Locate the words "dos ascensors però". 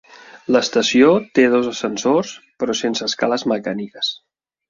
1.55-2.77